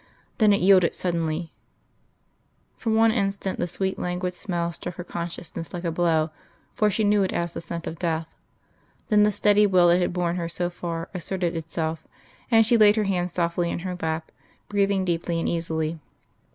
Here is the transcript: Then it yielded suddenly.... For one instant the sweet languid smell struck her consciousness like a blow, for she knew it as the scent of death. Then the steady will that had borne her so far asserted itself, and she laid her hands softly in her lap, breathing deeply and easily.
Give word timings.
Then 0.39 0.51
it 0.51 0.61
yielded 0.61 0.95
suddenly.... 0.95 1.53
For 2.75 2.89
one 2.89 3.11
instant 3.11 3.59
the 3.59 3.67
sweet 3.67 3.99
languid 3.99 4.33
smell 4.33 4.73
struck 4.73 4.95
her 4.95 5.03
consciousness 5.03 5.75
like 5.75 5.83
a 5.83 5.91
blow, 5.91 6.31
for 6.73 6.89
she 6.89 7.03
knew 7.03 7.21
it 7.21 7.31
as 7.31 7.53
the 7.53 7.61
scent 7.61 7.85
of 7.85 7.99
death. 7.99 8.33
Then 9.09 9.21
the 9.21 9.31
steady 9.31 9.67
will 9.67 9.89
that 9.89 10.01
had 10.01 10.11
borne 10.11 10.37
her 10.37 10.49
so 10.49 10.71
far 10.71 11.09
asserted 11.13 11.55
itself, 11.55 12.07
and 12.49 12.65
she 12.65 12.77
laid 12.77 12.95
her 12.95 13.03
hands 13.03 13.33
softly 13.33 13.69
in 13.69 13.77
her 13.85 13.95
lap, 14.01 14.31
breathing 14.69 15.05
deeply 15.05 15.39
and 15.39 15.47
easily. 15.47 15.99